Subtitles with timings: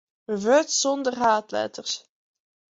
[0.43, 1.93] Wurd sonder haadletters.